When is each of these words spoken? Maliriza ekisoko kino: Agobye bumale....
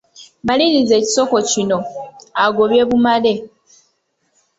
Maliriza 0.47 0.93
ekisoko 1.01 1.35
kino: 1.49 1.77
Agobye 2.45 2.81
bumale.... 2.89 3.33